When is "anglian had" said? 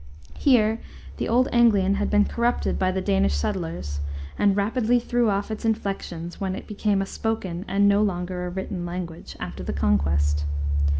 1.51-2.09